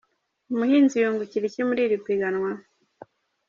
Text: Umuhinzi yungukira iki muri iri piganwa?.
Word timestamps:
Umuhinzi 0.51 0.95
yungukira 1.01 1.45
iki 1.47 1.61
muri 1.67 1.81
iri 1.85 1.97
piganwa?. 2.05 2.51